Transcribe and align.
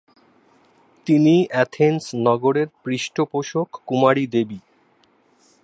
তিনি 1.07 1.35
অ্যাথেন্স 1.49 2.03
নগরের 2.27 2.67
পৃষ্ঠপোষক 2.83 3.67
কুমারী 3.85 4.25
দেবী। 4.27 4.59